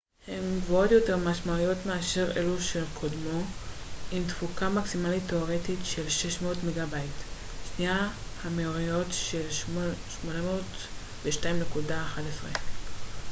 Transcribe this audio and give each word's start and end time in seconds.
המהירויות 0.27 0.31
של 0.31 0.43
802.11n 0.43 0.51
הן 0.51 0.59
גבוהות 0.59 0.91
יותר 0.91 1.17
משמעותית 1.17 1.85
מאשר 1.85 2.31
אלו 2.37 2.61
של 2.61 2.83
קודמו 2.93 3.41
עם 4.11 4.23
תפוקה 4.27 4.69
מקסימלית 4.69 5.23
תאורטית 5.27 5.79
של 5.83 6.09
600 6.09 6.57
מגה־ביט/שנייה 6.63 8.09